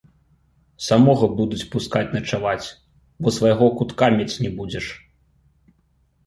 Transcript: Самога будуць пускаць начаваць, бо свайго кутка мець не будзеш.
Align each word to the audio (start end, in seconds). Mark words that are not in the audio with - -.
Самога 0.85 1.27
будуць 1.39 1.67
пускаць 1.75 2.09
начаваць, 2.17 2.67
бо 3.21 3.27
свайго 3.37 3.69
кутка 3.83 4.09
мець 4.17 4.39
не 4.47 4.51
будзеш. 4.57 4.85